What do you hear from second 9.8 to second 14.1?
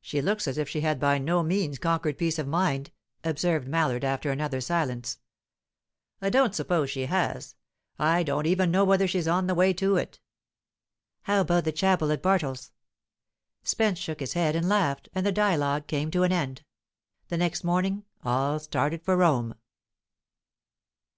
it." "How about the chapel at Bartles?" Spence